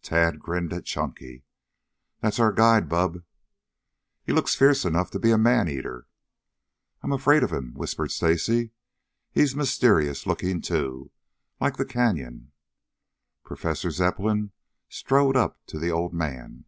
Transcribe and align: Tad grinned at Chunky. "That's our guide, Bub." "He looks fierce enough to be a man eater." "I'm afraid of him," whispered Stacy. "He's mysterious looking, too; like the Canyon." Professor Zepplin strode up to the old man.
Tad 0.00 0.38
grinned 0.38 0.72
at 0.72 0.84
Chunky. 0.84 1.42
"That's 2.20 2.38
our 2.38 2.52
guide, 2.52 2.88
Bub." 2.88 3.24
"He 4.22 4.32
looks 4.32 4.54
fierce 4.54 4.84
enough 4.84 5.10
to 5.10 5.18
be 5.18 5.32
a 5.32 5.36
man 5.38 5.68
eater." 5.68 6.06
"I'm 7.02 7.10
afraid 7.12 7.42
of 7.42 7.52
him," 7.52 7.74
whispered 7.74 8.12
Stacy. 8.12 8.70
"He's 9.32 9.56
mysterious 9.56 10.24
looking, 10.24 10.60
too; 10.60 11.10
like 11.60 11.78
the 11.78 11.84
Canyon." 11.84 12.52
Professor 13.42 13.90
Zepplin 13.90 14.52
strode 14.88 15.36
up 15.36 15.58
to 15.66 15.80
the 15.80 15.90
old 15.90 16.14
man. 16.14 16.66